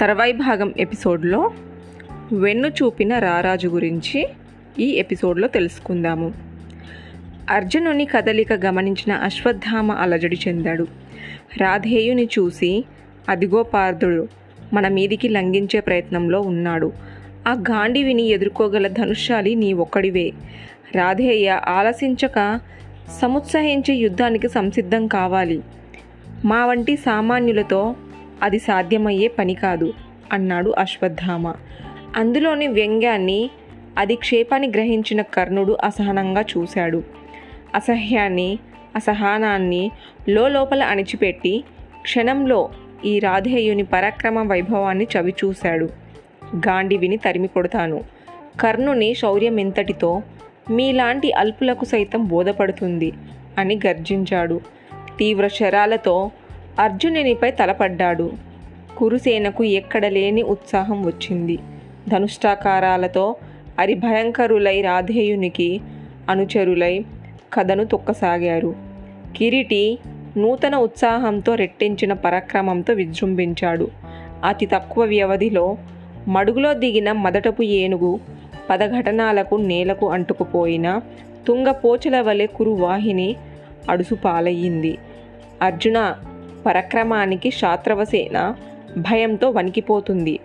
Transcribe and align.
తర్వాయి 0.00 0.32
భాగం 0.32 0.74
ఎపిసోడ్లో 0.78 1.50
వెన్ను 2.32 2.68
చూపిన 2.68 3.18
రారాజు 3.18 3.68
గురించి 3.68 4.28
ఈ 4.78 4.86
ఎపిసోడ్లో 4.86 5.48
తెలుసుకుందాము. 5.48 6.32
అర్జునుని 7.50 8.04
కదలిక 8.04 8.52
గమనించిన 8.52 9.12
అశ్వత్థామ 9.12 9.92
అలజడి 9.92 10.38
చెందాడు. 10.48 10.86
రాధేయుని 11.60 12.24
చూసి 12.24 12.84
అదిగో 13.28 13.62
పార్థుడు 13.62 14.28
మన 14.72 14.88
మీదికి 14.88 15.28
లంఘించే 15.28 15.80
ప్రయత్నంలో 15.80 16.40
ఉన్నాడు. 16.40 16.92
ఆ 17.48 17.52
గాంధీవిని 17.52 18.22
ఎదుర్కోగల 18.22 18.88
ధనుషాలి 18.88 19.54
నీ 19.54 19.72
ఒక్కడివే. 19.72 20.32
రాధేయ 20.94 21.60
ఆలసించక 21.64 22.60
సముత్సహించే 23.22 23.94
యుద్ధానికి 23.94 24.48
సంసిద్ధం 24.48 25.06
కావాలి. 25.06 25.60
మా 26.44 26.66
వంటి 26.66 26.96
సామాన్యులతో 26.96 27.94
అది 28.42 28.58
సాధ్యమయ్యే 28.58 29.28
పని 29.28 29.54
కాదు 29.54 29.92
అన్నాడు 30.32 30.70
అశ్వత్థామ. 30.70 31.54
అందులోని 32.16 32.66
వ్యంగ్యాన్ని 32.66 33.50
అధిక్షేపాన్ని 33.98 34.68
గ్రహించిన 34.68 35.22
కర్ణుడు 35.22 35.72
అసహనంగా 35.72 36.40
చూశాడు. 36.40 37.02
అసహ్యాన్ని 37.74 38.58
అసహనాన్ని 38.96 39.90
లోపల 40.28 40.82
అణిచిపెట్టి 40.82 41.64
క్షణంలో 42.02 42.68
ఈ 43.04 43.18
రాధేయుని 43.18 43.82
పరాక్రమ 43.82 44.50
వైభవాన్ని 44.50 45.06
చవిచూశాడు. 45.16 45.88
గాంధీవిని 46.56 47.16
తరిమి 47.16 47.48
కొడతాను 47.48 48.00
కర్ణుని 48.60 49.14
శౌర్యం 49.14 49.60
ఎంతటితో 49.60 50.22
మీలాంటి 50.70 51.32
అల్పులకు 51.32 51.84
సైతం 51.84 52.24
బోధపడుతుంది 52.24 53.12
అని 53.58 53.80
గర్జించాడు. 53.86 54.60
తీవ్ర 55.18 55.48
శరాలతో 55.48 56.30
అర్జునునిపై 56.78 57.50
తలపడ్డాడు. 57.50 58.32
కురుసేనకు 58.96 59.64
ఎక్కడ 59.64 60.06
లేని 60.06 60.42
ఉత్సాహం 60.42 61.06
వచ్చింది. 61.06 61.58
ధనుష్టాకారాలతో 62.08 63.36
అరిభయంకరులై 63.78 64.80
రాధేయునికి 64.80 65.80
అనుచరులై 66.28 67.04
కథను 67.52 67.84
తొక్కసాగారు. 67.84 68.74
కిరీటి 69.36 69.98
నూతన 70.36 70.76
ఉత్సాహంతో 70.76 71.54
రెట్టించిన 71.54 72.12
పరాక్రమంతో 72.12 72.94
విజృంభించాడు. 72.94 73.88
అతి 74.44 74.66
తక్కువ 74.66 75.04
వ్యవధిలో 75.04 75.76
మడుగులో 76.28 76.74
దిగిన 76.74 77.12
మొదటపు 77.12 77.62
ఏనుగు 77.62 78.20
పదఘటనాలకు 78.70 79.54
నేలకు 79.54 80.10
అంటుకుపోయిన 80.10 81.00
తుంగపోచల 81.46 82.20
వలె 82.20 82.46
కురువాహిని 82.46 83.36
అడుసు 83.90 84.14
పాలయ్యింది 84.14 84.98
అర్జున 85.62 86.14
పరక్రమానికి 86.66 87.50
శాత్రవసేన 87.50 88.54
భయంతో 88.98 89.50
వణికిపోతుంది. 89.50 90.38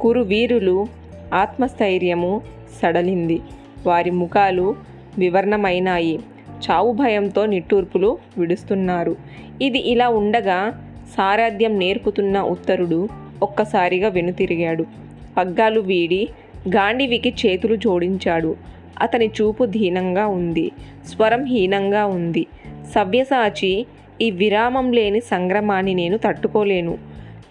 కురు 0.00 0.20
వీరులు 0.20 0.86
ఆత్మస్థైర్యము 1.34 2.40
సడలింది. 2.82 3.40
వారి 3.86 4.10
ముఖాలు 4.10 4.76
వివర్ణమైనాయి. 5.18 6.18
చావు 6.70 6.92
భయంతో 6.92 7.46
నిట్టూర్పులు 7.46 8.18
విడుస్తున్నారు. 8.38 9.16
ఇది 9.62 9.78
ఇలా 9.78 10.08
ఉండగా 10.08 10.88
సారథ్యం 11.16 11.78
నేర్పుతున్న 11.78 12.40
ఉత్తరుడు 12.40 13.08
ఒక్కసారిగా 13.42 14.08
వెనుతిరిగాడు. 14.08 14.84
పగ్గాలు 15.36 15.80
వీడి 15.80 16.28
గాండివికి 16.68 17.34
చేతులు 17.46 17.76
జోడించాడు. 17.76 18.56
అతని 19.00 19.26
చూపు 19.26 19.64
దీనంగా 19.64 20.26
ఉంది. 20.26 20.72
స్వరం 21.06 21.44
హీనంగా 21.44 22.06
ఉంది. 22.06 22.46
సవ్యసాచి 22.94 23.86
ఈ 24.20 24.30
విరామం 24.30 24.92
లేని 24.92 25.20
సంగ్రమాన్ని 25.20 25.94
నేను 25.94 26.18
తట్టుకోలేను. 26.18 26.98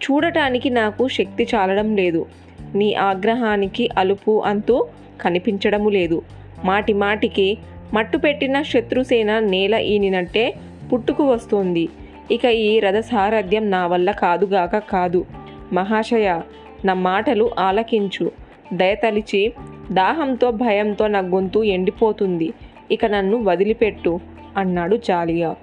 చూడటానికి 0.04 0.70
నాకు 0.70 1.08
శక్తి 1.08 1.46
చాలడం 1.54 1.96
లేదు. 1.96 2.26
నీ 2.74 2.94
ఆగ్రహానికి 2.94 3.88
అలుపు 3.98 4.42
అంతూ 4.46 4.86
కనిపించడము 5.20 5.88
లేదు. 5.88 6.22
మాటి 6.64 6.92
మాటికి 6.92 7.58
మట్టు 7.94 8.18
పెట్టిన 8.18 8.62
శత్రుసేన 8.62 9.38
నేల 9.38 9.74
ఈనినట్టే 9.74 10.54
పుట్టుకు 10.92 11.24
వస్తోంది. 11.24 11.88
ఇక 12.30 12.44
ఈ 12.44 12.80
రథసారథ్యం 12.80 13.70
నా 13.70 13.86
వల్ల 13.86 14.10
కాదుగాక 14.10 14.78
కాదు. 14.78 15.26
మహాశయ 15.72 16.40
నా 16.84 16.94
మాటలు 16.94 17.50
ఆలకించు. 17.58 18.30
దయతలిచి 18.72 19.52
దాహంతో 19.92 20.50
భయంతో 20.50 21.06
నా 21.06 21.18
గొంతు 21.18 21.64
ఎండిపోతుంది. 21.64 22.52
ఇక 22.90 23.06
నన్ను 23.06 23.44
వదిలిపెట్టు 23.44 24.20
అన్నాడు 24.56 24.96
జాలియా. 24.96 25.54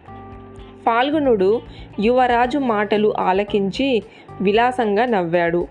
ఫాల్గునుడు 0.85 1.61
యువరాజు 1.99 2.57
మాటలు 2.57 3.13
ఆలకించి 3.19 4.03
విలాసంగా 4.41 5.05
నవ్వాడు. 5.05 5.67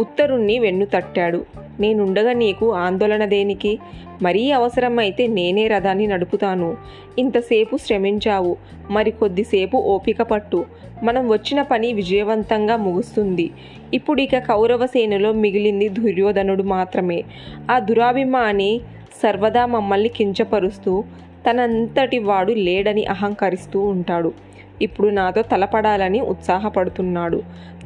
ఉత్తరుణ్ణి 0.00 0.58
వెన్ను 0.58 0.86
తట్టాడు. 0.86 1.44
నేనుండగా 1.80 2.32
నీకు 2.32 2.72
ఆందోళన 2.72 3.24
దేనికి? 3.24 3.78
మరీ 4.22 4.50
అవసరమైతే 4.50 5.26
నేనే 5.26 5.68
రథాన్ని 5.68 6.06
నడుపుతాను. 6.06 6.76
ఇంతసేపు 7.18 7.76
శ్రమించావు. 7.76 8.56
మరి 8.90 9.10
కొద్దిసేపు 9.10 9.76
ఓపిక 9.76 10.22
పట్టు. 10.22 10.64
మనం 11.02 11.28
వచ్చిన 11.28 11.62
పని 11.62 11.92
విజయవంతంగా 11.92 12.76
ముగుస్తుంది. 12.76 13.50
ఇప్పుడు 13.94 14.20
ఇక 14.20 14.38
కౌరవ 14.38 14.86
సేనలో 14.86 15.32
మిగిలింది 15.32 15.88
దుర్యోధనుడు 15.88 16.62
మాత్రమే. 16.62 17.24
ఆ 17.70 17.78
దురాభిమాని 17.78 18.80
సర్వదా 19.22 19.66
మమ్మల్ని 19.66 20.08
కించపరుస్తూ 20.08 21.04
తనంతటి 21.50 22.18
వాడు 22.18 22.52
లేడని 22.52 23.04
అహంకరిస్తూ 23.04 23.80
ఉంటాడు. 23.80 24.32
ఇప్పుడు 24.82 25.08
నాతో 25.08 25.42
తలపడాలని 25.42 26.20
ఉత్సాహపడుతున్నాడు. 26.20 27.42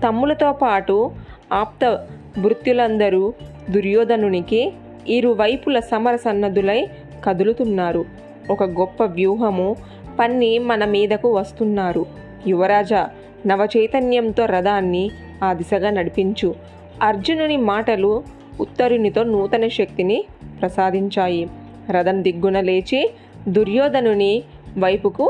తమ్ములతో 0.07 0.53
పాటు 0.53 1.11
ఆప్త 1.53 2.07
భృత్యులందరూ 2.39 3.35
దుర్యోధనునికి 3.71 4.73
ఇరువైపుల 5.09 5.79
సమర 5.79 6.17
సన్నదులై 6.17 6.89
కదులుతున్నారు. 7.25 8.05
ఒక 8.51 8.63
గొప్ప 8.63 9.05
వ్యూహము 9.05 9.77
పన్ని 10.19 10.59
మన 10.59 10.85
మీదకు 10.85 11.37
వస్తున్నారు. 11.37 12.07
యువరాజా 12.47 13.09
నవచైతన్యంతో 13.47 14.45
రథాన్ని 14.45 15.11
ఆ 15.45 15.53
దిశగా 15.53 15.91
నడిపించు. 15.91 16.55
అర్జునుని 17.03 17.57
మాటలు 17.57 18.23
ఉత్తరునితో 18.61 19.23
నూతన 19.23 19.69
శక్తిని 19.69 20.25
ప్రసాదించాయి. 20.61 21.49
రథం 21.91 22.23
దిగ్గున 22.23 22.61
లేచి 22.61 23.11
దుర్యోధనుని 23.49 24.43
వైపుకు 24.79 25.25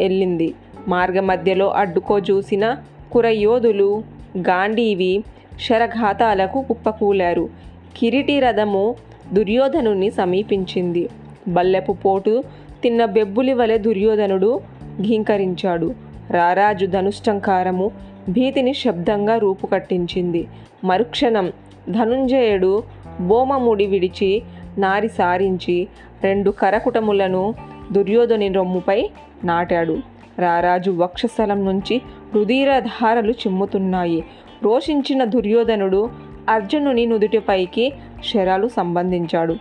వెళ్ళింది. 0.00 0.54
మార్గమధ్యలో 0.88 1.70
అడ్డుకో 1.70 2.18
చూసిన 2.18 2.76
కురయోధులు 3.12 4.02
గాంధీవి 4.38 5.24
శరఘాతాలకు 5.60 6.62
కుప్పకూలారు. 6.62 7.48
కిరీటి 7.96 8.40
రథము 8.40 8.96
దుర్యోధనుని 9.32 10.10
సమీపించింది. 10.10 11.08
బల్లెపు 11.48 11.92
పోటు 11.92 12.44
తిన్న 12.82 13.04
బెబ్బులి 13.04 13.52
వలె 13.52 13.78
దుర్యోధనుడు 13.78 14.60
ఘీంకరించాడు. 15.02 15.94
రారాజు 16.30 16.86
ధనుష్టంకారము 16.86 17.90
భీతిని 18.28 18.74
శబ్దంగా 18.74 19.36
రూపుకట్టించింది. 19.36 20.46
మరుక్షణం 20.84 21.52
ధనుంజయుడు 21.90 22.82
బోమముడి 23.20 23.86
విడిచి 23.86 24.42
నారి 24.78 25.08
సారించి 25.08 25.88
రెండు 26.24 26.50
కరకుటములను 26.50 27.54
దుర్యోధని 27.92 28.48
రొమ్ముపై 28.48 29.10
నాటాడు. 29.44 29.98
రారాజు 30.38 30.90
వక్షస్థలం 30.90 31.64
నుంచి 31.64 32.02
రుధిరధారలు 32.34 33.30
చిమ్ముతున్నాయి. 33.30 34.24
రోషించిన 34.62 35.24
దుర్యోధనుడు 35.24 36.10
అర్జునుని 36.48 37.06
నుదుటిపైకి 37.06 37.92
శరాలు 38.24 38.68
సంబంధించాడు. 38.68 39.56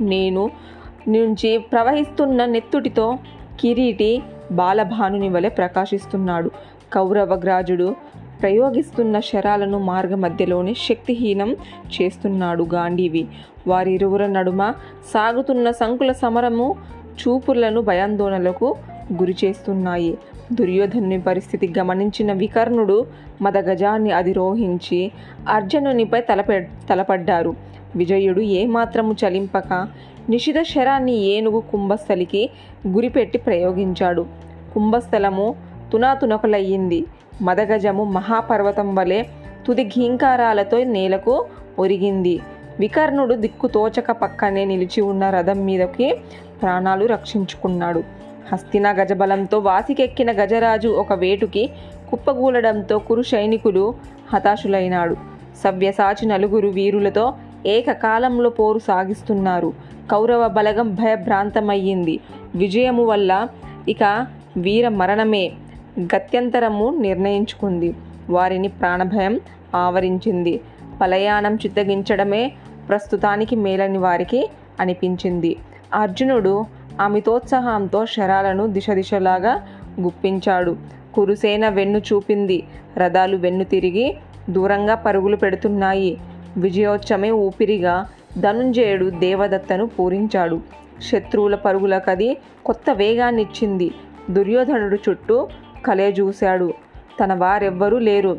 నేను 0.00 0.50
నుంచి 1.08 1.58
ప్రవహిస్తున్న 1.58 2.44
నెత్తుటితో 2.44 3.18
కిరీటి 3.60 4.22
బాలభానుని 4.52 5.28
వలె 5.28 5.48
ప్రకాశిస్తున్నాడు. 5.48 6.50
కౌరవగ్రాజుడు 6.92 7.96
ప్రయోగిస్తున్న 8.42 9.20
శరాలను 9.20 9.78
మార్గ 9.78 10.14
మధ్యలోనే 10.14 10.74
శక్తిహీనం 10.74 11.56
చేస్తున్నాడు 11.86 12.66
గాంధీవి. 12.74 13.28
వారిరువుల 13.66 14.26
నడుమ 14.26 14.70
సాగుతున్న 15.04 15.70
సంకుల 15.70 16.12
సమరము 16.12 16.74
చూపులను 17.20 17.80
భయాందోళనలకు 17.80 18.76
గురి 19.20 19.36
చేస్తున్నాయి. 19.44 20.18
దుర్యోధనుని 20.52 21.20
పరిస్థితి 21.20 21.72
గమనించిన 21.78 22.32
వికర్ణుడు 22.32 23.06
మదగజాన్ని 23.42 24.10
అధిరోహించి 24.10 25.12
అర్జునునిపై 25.48 26.20
తలపె 26.20 26.66
తలపడ్డారు. 26.90 27.54
విజయుడు 27.96 28.40
ఏమాత్రము 28.40 29.12
చలింపక 29.12 29.88
నిషిధ 30.28 30.54
శరాన్ని 30.62 31.12
ఏనుగు 31.12 31.60
కుంభస్థలికి 31.60 32.50
గురిపెట్టి 32.88 33.38
ప్రయోగించాడు. 33.38 34.26
కుంభస్థలము 34.74 35.54
తునాతునకలయ్యింది. 35.92 37.06
మదగజము 37.42 38.04
మహాపర్వతం 38.04 38.94
వలె 38.94 39.22
తుది 39.66 39.84
ఘీంకారాలతో 39.84 40.84
నేలకు 40.84 41.46
ఒరిగింది. 41.78 42.40
వికర్ణుడు 42.80 43.34
దిక్కు 43.34 43.66
తోచక 43.66 44.10
పక్కనే 44.10 44.64
నిలిచి 44.64 45.00
ఉన్న 45.00 45.30
రథం 45.30 45.64
మీదకి 45.64 46.14
ప్రాణాలు 46.62 47.06
రక్షించుకున్నాడు. 47.06 48.02
హస్తిన 48.52 48.92
గజబలంతో 48.92 49.58
వాసికెక్కిన 49.58 50.32
గజరాజు 50.32 50.88
ఒక 50.88 51.12
వేటుకి 51.12 51.70
కుప్పగూలడంతో 52.10 52.98
కురు 52.98 53.22
సైనికులు 53.22 53.94
హతాశులైనాడు. 54.32 55.16
సవ్యసాచి 55.64 56.26
నలుగురు 56.26 56.68
వీరులతో 56.68 57.34
ఏకకాలంలో 57.66 58.50
పోరు 58.50 58.78
సాగిస్తున్నారు. 58.78 59.72
కౌరవ 60.10 60.48
బలగం 60.48 60.94
భయభ్రాంతమయ్యింది. 60.94 62.20
విజయము 62.54 63.04
వల్ల 63.04 63.48
ఇక 63.88 64.26
వీర 64.56 64.88
మరణమే 64.88 65.52
గత్యంతరము 66.00 66.96
నిర్ణయించుకుంది. 67.00 67.94
వారిని 68.30 68.68
ప్రాణభయం 68.68 69.40
ఆవరించింది. 69.74 70.60
పలయానం 71.00 71.54
చిత్తగించడమే 71.54 72.52
ప్రస్తుతానికి 72.88 73.56
మేలని 73.56 73.98
వారికి 73.98 74.50
అనిపించింది. 74.80 75.56
అర్జునుడు 75.94 76.66
అమితోత్సాహంతో 77.00 78.06
శరాలను 78.06 78.66
దిశ 78.66 78.90
దిశలాగా 78.90 79.68
గుప్పించాడు. 80.00 80.76
కురుసేన 81.14 81.68
వెన్ను 81.68 81.98
చూపింది. 81.98 82.62
రథాలు 82.96 83.36
వెన్ను 83.36 83.64
తిరిగి 83.64 84.16
దూరంగా 84.50 84.94
పరుగులు 84.94 85.36
పెడుతున్నాయి. 85.36 86.18
విజయోత్సమే 86.56 87.30
ఊపిరిగా 87.30 88.06
ధనుంజయుడు 88.38 89.10
దేవదత్తను 89.10 89.86
పూరించాడు. 89.86 90.60
శత్రువుల 91.02 91.54
పరుగులకది 91.54 92.36
కొత్త 92.66 92.90
వేగాన్నిచ్చింది. 92.90 93.94
దుర్యోధనుడు 94.30 94.98
చుట్టూ 95.08 95.48
కలేజూశాడు 95.86 96.74
తన 97.20 97.34
వారెవ్వరూ 97.34 97.98
లేరు. 97.98 98.38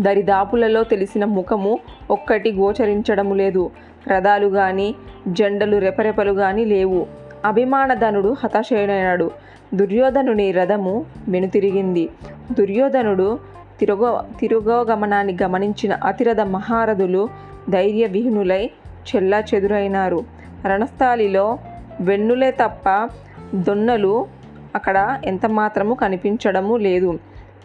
దరిదాపులలో 0.00 0.84
తెలిసిన 0.84 1.24
ముఖము 1.24 1.78
ఒక్కటి 2.10 2.52
గోచరించడము 2.52 3.34
లేదు. 3.34 3.70
రథాలు 4.08 4.46
కానీ 4.46 4.94
జెండలు 5.28 5.76
రెపరెపలు 5.76 6.32
కానీ 6.32 6.64
లేవు. 6.64 7.06
అభిమానధనుడు 7.44 8.36
హతాశయుడైనాడు. 8.44 9.30
దుర్యోధనుని 9.74 10.52
రథము 10.52 11.04
వెనుతిరిగింది. 11.28 12.08
దుర్యోధనుడు 12.58 13.38
తిరుగో 13.80 14.24
తిరుగోగమనాన్ని 14.40 15.36
గమనించిన 15.42 15.92
అతిరథ 15.94 16.40
మహారథులు 16.40 17.28
ధైర్య 17.70 18.06
విహీనులై 18.06 18.70
చెల్లా 19.08 19.42
చెదురైనారు. 19.54 20.24
రణస్థాలిలో 20.66 21.58
వెన్నులే 22.00 22.50
తప్ప 22.50 23.08
దొన్నలు 23.54 24.26
అక్కడ 24.74 25.20
ఎంత 25.24 25.46
మాత్రము 25.46 25.94
కనిపించడము 25.94 26.76
లేదు. 26.76 27.18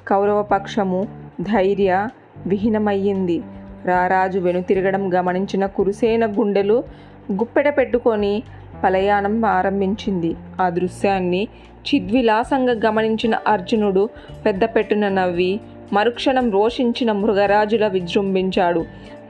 కౌరవ 0.07 0.41
పక్షము 0.41 1.07
ధైర్య 1.41 2.07
విహీనమయ్యింది. 2.47 3.43
రారాజు 3.85 4.39
వెనుతిరగడం 4.39 5.13
గమనించిన 5.13 5.65
కురుసేన 5.65 6.25
గుండెలు 6.25 6.83
గుప్పెట 7.31 7.77
పెట్టుకొని 7.77 8.43
పలయానం 8.83 9.45
ఆరంభించింది. 9.45 10.35
ఆ 10.61 10.69
దృశ్యాన్ని 10.69 11.47
చిద్విలాసంగా 11.87 12.73
గమనించిన 12.85 13.35
అర్జునుడు 13.47 14.09
పెద్ద 14.45 14.63
పెట్టున 14.63 15.09
నవ్వి 15.09 15.59
మరుక్షణం 15.93 16.51
రోషించిన 16.51 17.11
మృగరాజుల 17.11 17.87
విజృంభించాడు. 17.87 18.85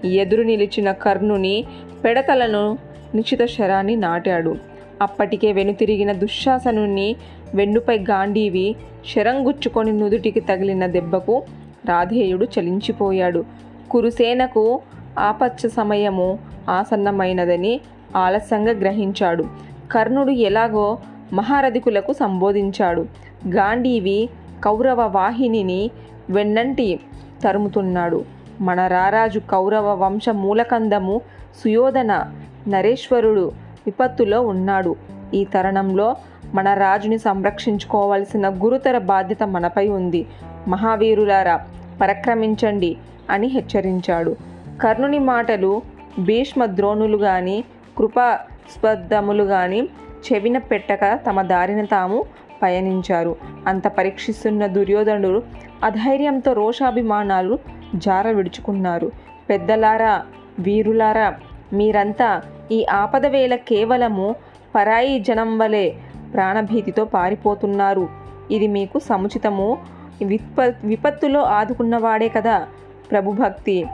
ఎదురు 0.05 0.41
నిలిచిన 0.41 0.91
కర్ణుని 0.91 1.65
పెడతలను 2.03 2.77
నిశ్చిత 3.15 3.45
శరాన్ని 3.45 3.95
నాటాడు. 3.95 4.55
అప్పటికే 5.01 5.51
వెనుతిరిగిన 5.51 6.11
దుశ్శాసనుని 6.11 7.15
వెన్నుపై 7.55 7.97
గాంధీవి 7.97 8.75
శరంగుచ్చుకొని 9.15 9.91
నుదుటికి 9.91 10.39
తగిలిన 10.39 10.85
దెబ్బకు 10.85 11.43
రాధేయుడు 11.85 12.47
చలించిపోయాడు. 12.59 13.45
కురుసేనకు 13.91 14.79
ఆపచ్చ 15.19 15.69
సమయము 15.69 16.39
ఆసన్నమైనదని 16.69 17.79
ఆలస్యంగా 18.15 18.71
గ్రహించాడు. 18.71 19.43
కర్ణుడు 19.91 20.31
ఎలాగో 20.31 20.97
మహారథికులకు 21.33 22.13
సంబోధించాడు. 22.13 23.05
గాంధీవి 23.47 24.29
కౌరవ 24.63 25.01
వాహినిని 25.01 25.91
వెన్నంటి 26.29 26.99
తరుముతున్నాడు. 27.43 28.25
మన 28.61 28.87
రారాజు 28.87 29.39
కౌరవ 29.39 30.03
వంశ 30.03 30.29
మూలకందము 30.29 31.21
సుయోధన 31.63 32.31
నరేశ్వరుడు 32.67 33.51
విపత్తులో 33.85 34.41
ఉన్నాడు. 34.41 34.95
ఈ 35.33 35.43
తరుణంలో 35.43 36.15
మన 36.53 36.73
రాజుని 36.73 37.17
సంరక్షించుకోవాల్సిన 37.17 38.49
గురుతర 38.49 38.97
బాధ్యత 38.97 39.43
మనపై 39.43 39.87
ఉంది. 39.87 40.27
మహావీరులారా 40.67 41.59
పరక్రమించండి 42.01 42.97
అని 43.29 43.47
హెచ్చరించాడు. 43.47 44.35
కర్ణుని 44.81 45.19
మాటలు 45.19 45.81
భీష్మ 46.19 46.65
ద్రోణులు 46.65 47.17
గాని 47.17 47.63
కృపాస్పదములు 47.99 49.43
గాని 49.43 49.81
చెవిన 50.25 50.57
పెట్టక 50.57 51.19
తమ 51.27 51.41
దారిన 51.41 51.85
తాము 51.85 52.25
పయనించారు. 52.61 53.35
అంత 53.67 53.87
పరీక్షిస్తున్న 53.87 54.67
దుర్యోధనుడు 54.67 55.43
అధైర్యంతో 55.83 56.53
రోషాభిమానాలు 56.53 57.59
జార 57.95 58.31
విడుచుకున్నారు. 58.31 59.11
పెద్దలారా 59.49 60.21
వీరులారా 60.59 61.35
మీరంతా 61.73 62.41
ఈ 62.71 62.85
ఆపద 62.85 63.25
వేళ 63.25 63.55
కేవలము 63.55 64.35
పరాయి 64.75 65.19
జనం 65.19 65.57
వలె 65.57 65.91
ప్రాణభీతితో 66.33 67.05
పారిపోతున్నారు. 67.05 68.09
ఇది 68.51 68.67
మీకు 68.67 68.99
సముచితము. 68.99 69.77
విప 70.23 70.75
విపత్తులో 70.83 71.41
ఆదుకున్నవాడే 71.41 72.29
కదా 72.29 72.67
ప్రభుభక్తి 73.11 73.85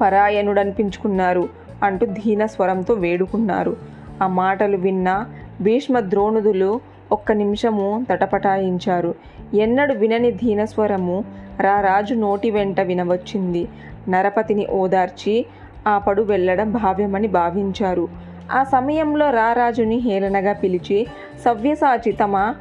పరాయణుడనిపించుకున్నారు 0.00 1.48
అంటూ 1.82 2.06
దీన 2.06 2.46
స్వరంతో 2.46 2.94
వేడుకున్నారు. 2.94 3.76
ఆ 4.22 4.26
మాటలు 4.26 4.76
విన్న 4.76 5.26
భీష్మ 5.60 6.00
ద్రోణుదులు 6.00 6.80
ఒక్క 7.12 7.32
నిమిషము 7.32 8.06
తటపటాయించారు. 8.10 9.14
ఎన్నడు 9.54 9.94
వినని 9.94 10.30
దీనస్వరము 10.30 11.24
రా 11.60 11.80
రాజు 11.80 12.14
నోటి 12.14 12.50
వెంట 12.50 12.80
వినవచ్చింది. 12.80 13.68
నరపతిని 14.08 14.66
ఓదార్చి 14.66 15.46
ఆ 15.86 15.98
పడు 15.98 16.22
వెళ్ళడం 16.22 16.72
భావ్యమని 16.72 17.28
భావించారు. 17.28 18.08
ఆ 18.52 18.62
సమయంలో 18.62 19.30
రారాజుని 19.30 19.96
హేళనగా 19.96 20.52
పిలిచి 20.52 21.06
సవ్యసాచి 21.44 22.12
తమ 22.12 22.54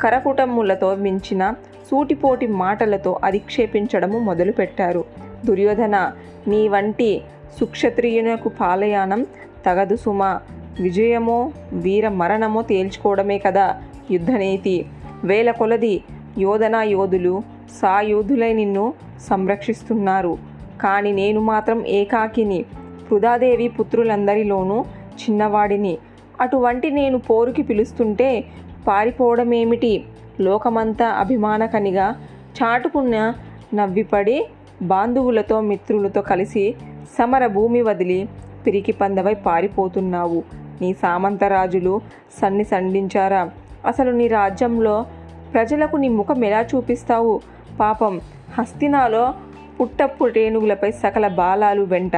కరకుటములతో 0.00 0.94
మించిన 0.94 1.54
సూటిపోటి 1.90 2.46
మాటలతో 2.46 3.20
అధిక్షేపించడము 3.24 4.18
మొదలుపెట్టారు. 4.18 5.04
దుర్యోధన 5.44 6.12
నీ 6.48 6.68
వంటి 6.68 7.22
సుక్షత్రియునకు 7.60 8.48
పాలయానం 8.48 9.26
తగదు 9.66 9.96
సుమ. 9.96 10.38
విజయమో 10.80 11.52
వీర 11.72 12.08
మరణమో 12.08 12.62
తేల్చుకోవడమే 12.62 13.38
కదా 13.38 13.82
యుద్ధనీతి. 14.10 14.86
వేల 15.24 15.50
కొలది 15.50 16.02
యోధనా 16.38 16.82
యోధులు 16.82 17.42
సాయోధులై 17.82 18.52
నిన్ను 18.52 18.94
సంరక్షిస్తున్నారు. 19.20 20.38
కానీ 20.82 21.12
నేను 21.12 21.40
మాత్రం 21.40 21.86
ఏకాకిని 21.86 22.64
పృథాదేవి 23.10 23.68
పుత్రులందరిలోనూ 23.68 24.84
చిన్నవాడిని. 25.22 25.98
అటువంటి 26.40 26.90
నేను 26.90 27.18
పోరుకి 27.18 27.62
పిలుస్తుంటే 27.62 28.44
పారిపోవడమేమిటి? 28.86 30.04
లోకమంతా 30.40 31.06
అభిమానకనిగా 31.06 32.16
చాటుకున్న 32.62 33.34
నవ్విపడి 33.74 34.46
బాంధువులతో 34.82 35.60
మిత్రులతో 35.60 36.22
కలిసి 36.22 36.74
సమర 37.18 37.46
భూమి 37.46 37.82
వదిలి 37.82 38.28
పిరికి 38.66 38.92
పందవై 38.92 39.34
పారిపోతున్నావు. 39.34 40.42
నీ 40.80 40.92
సామంతరాజులు 40.92 42.00
సన్ని 42.42 42.64
సండించారా? 42.64 43.50
అసలు 43.86 44.10
నీ 44.10 44.26
రాజ్యంలో 44.26 45.06
ప్రజలకు 45.54 45.96
నీ 45.96 46.08
ముఖం 46.08 46.44
ఎలా 46.44 46.60
చూపిస్తావు? 46.60 47.40
పాపం 47.80 48.20
హస్తినాలో 48.58 49.34
పుట్టపుటేనుగులపై 49.80 50.90
సకల 50.90 51.28
బాలాలు 51.28 51.82
వెంట 51.82 52.16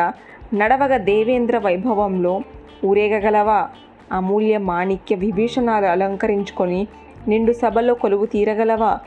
నడవగ 0.54 0.96
దేవేంద్ర 0.96 1.58
వైభవంలో 1.58 2.40
ఊరేగగలవా? 2.84 3.68
అమూల్య 4.12 4.58
మాణిక్య 4.58 5.16
విభీషణాలు 5.16 5.86
అలంకరించుకొని 5.86 6.88
నిండు 7.28 7.52
సభలో 7.52 7.94
కొలువు 7.94 8.26
తీరగలవా? 8.26 8.98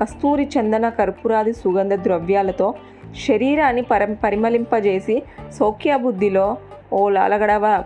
కస్తూరి 0.00 0.48
చందన 0.58 0.88
కర్పూరాది 0.88 1.52
సుగంధ 1.52 1.94
ద్రవ్యాలతో 1.94 2.74
శరీరాన్ని 3.16 3.82
పరం 3.82 4.14
పరిమళింపజేసి 4.14 5.22
సౌఖ్యబుద్ధిలో 5.52 6.56
ఓ 6.92 7.08
లాలగడవ 7.08 7.84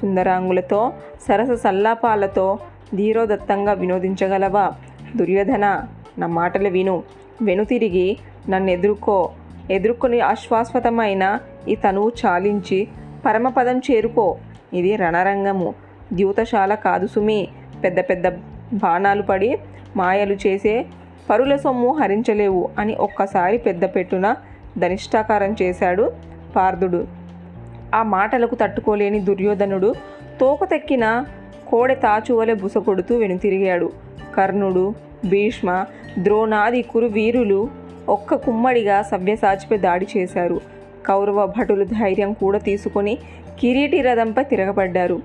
సుందరాంగులతో 0.00 0.92
సరస 1.28 1.60
సల్లాపాలతో 1.60 2.58
ధీరోదత్తంగా 2.94 3.72
వినోదించగలవా. 3.72 4.72
దుర్యోధన 5.16 5.86
నా 6.18 6.26
మాటలు 6.26 6.68
విను. 6.68 7.02
వెనుతిరిగి 7.42 8.18
నన్ను 8.48 8.70
ఎదుర్కో 8.70 9.30
ఎదుర్కొని 9.70 10.20
అశ్వాస్వతమైన 10.20 11.38
ఈ 11.68 11.74
తనువు 11.74 12.12
చాలించి 12.26 12.88
పరమపదం 13.26 13.78
చేరుకో. 13.78 14.36
ఇది 14.74 14.96
రణరంగము. 14.96 15.74
ద్యూతశాల 16.12 16.74
కాదు 16.74 17.06
సుమి. 17.06 17.48
పెద్ద 17.84 18.00
పెద్ద 18.00 18.28
బాణాలు 18.72 19.22
పడి 19.22 19.58
మాయలు 19.96 20.36
చేసే 20.46 20.86
పరుల 21.30 21.56
సొమ్ము 21.56 21.92
హరించలేవు 21.92 22.70
అని 22.78 22.94
ఒక్కసారి 22.94 23.58
పెద్ద 23.58 23.84
పెట్టున 23.84 24.36
ధనిష్టాకారం 24.78 25.56
చేశాడు 25.62 26.12
పార్థుడు 26.56 27.06
ఆ 27.94 28.02
మాటలకు 28.02 28.54
తట్టుకోలేని 28.54 29.20
దుర్యోధనుడు 29.20 29.94
తోకతెక్కిన 30.40 31.24
కోడె 31.68 31.94
తాచువలె 31.94 32.54
బుసకొడుతూ 32.54 33.18
వెనుతిరిగాడు. 33.18 33.92
కర్ణుడు 34.36 34.94
భీష్మ 35.28 35.84
ద్రోణాది 36.18 36.82
కురు 36.82 37.06
వీరులు 37.06 37.68
ఒక్క 38.08 38.34
కుమ్మడిగా 38.34 39.02
సవ్యసాచిపై 39.02 39.76
దాడి 39.76 40.06
చేశారు. 40.16 40.60
కౌరవ 41.06 41.46
భటులు 41.46 41.84
ధైర్యం 41.84 42.32
కూడా 42.32 42.58
తీసుకొని 42.58 43.18
కిరీటి 43.60 44.00
రథంపై 44.00 44.44
తిరగబడ్డారు. 44.44 45.20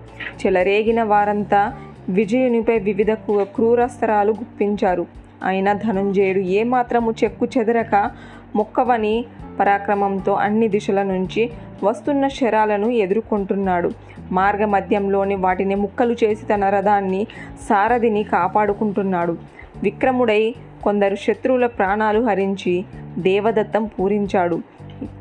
చెలరేగిన 0.45 1.03
వారంతా 1.03 1.73
విజయునిపై 2.09 2.79
వివిధ 2.79 3.11
క్రూరస్త్రాలు 3.11 4.31
గుప్పించారు. 4.31 5.05
అయినా 5.45 5.73
ధనుంజయుడు 5.73 6.39
ఏమాత్రము 6.39 7.13
చెక్కు 7.23 7.47
చెదరక 7.57 8.11
మొక్కవని 8.55 9.25
పరాక్రమంతో 9.59 10.33
అన్ని 10.33 10.67
దిశల 10.67 11.03
నుంచి 11.03 11.51
వస్తున్న 11.83 12.27
శరాలను 12.27 12.87
ఎదుర్కొంటున్నాడు. 12.89 13.91
మార్గ 14.31 14.65
మధ్యంలోని 14.65 15.35
వాటిని 15.35 15.75
ముక్కలు 15.75 16.15
చేసి 16.23 16.45
తన 16.45 16.69
రథాన్ని 16.69 17.27
సారథిని 17.69 18.23
కాపాడుకుంటున్నాడు. 18.23 19.37
విక్రముడై 19.83 20.55
కొందరు 20.83 21.15
శత్రువుల 21.15 21.65
ప్రాణాలు 21.65 22.21
హరించి 22.25 22.85
దేవదత్తం 23.17 23.85
పూరించాడు. 23.85 24.61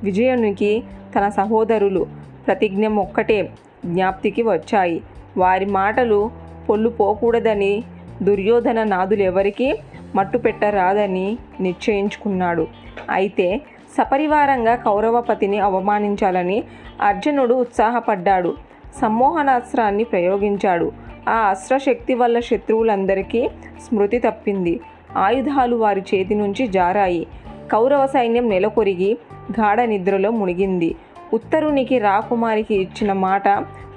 విజయునికి 0.02 0.83
తన 1.16 1.28
సహోదరులు 1.28 2.07
ప్రతిజ్ఞ 2.47 2.87
ఒక్కటే 2.87 3.38
జ్ఞాప్తికి 3.87 4.43
వచ్చాయి. 4.43 5.02
వారి 5.37 5.66
మాటలు 5.66 6.31
పొల్లు 6.69 6.88
పోకూడదని 6.88 7.85
దుర్యోధన 8.23 8.85
నాదులెవరికీ 8.85 9.69
మట్టు 10.14 10.38
పెట్టరాదని 10.38 11.38
నిశ్చయించుకున్నాడు. 11.61 12.66
అయితే 13.11 13.61
సపరివారంగా 13.99 14.75
కౌరవపతిని 14.75 15.59
అవమానించాలని 15.59 16.65
అర్జునుడు 17.00 17.55
ఉత్సాహపడ్డాడు. 17.55 18.55
సమ్మోహనాస్త్రాన్ని 19.00 20.05
ప్రయోగించాడు. 20.05 20.93
ఆ 21.29 21.33
అస్త్రశక్తి 21.33 22.15
వల్ల 22.15 22.41
శత్రువులందరికీ 22.41 23.49
స్మృతి 23.81 24.19
తప్పింది. 24.19 24.81
ఆయుధాలు 25.17 25.76
వారి 25.76 26.05
చేతి 26.15 26.35
నుంచి 26.35 26.67
జారాయి. 26.67 27.26
కౌరవ 27.73 28.07
సైన్యం 28.07 28.49
నెలకొరిగి 28.49 29.19
గాఢ 29.61 29.81
నిద్రలో 29.81 30.31
మునిగింది. 30.31 30.95
ఉత్తరునికి 31.35 31.99
రాకుమారికి 31.99 32.75
ఇచ్చిన 32.75 33.12
మాట 33.12 33.49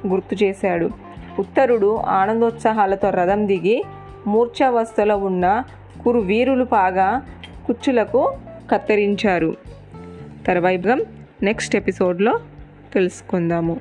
గుర్తు 0.08 0.44
చేశాడు. 0.44 0.89
ఉత్తరుడు 1.39 1.96
ఆనందోత్సాహాలతో 1.96 3.10
రథం 3.10 3.48
దిగి 3.48 3.84
మూర్ఛావస్థలో 4.27 5.18
ఉన్న 5.18 5.63
కురు 6.03 6.20
వీరులు 6.20 6.63
పాగా 6.63 7.22
కుచ్చులకు 7.68 8.34
కత్తిరించారు. 8.72 9.68
తర్వాయి 10.50 10.79
నెక్స్ట్ 11.44 11.75
ఎపిసోడ్లో 11.75 12.39
తెలుసుకుందాము. 12.94 13.75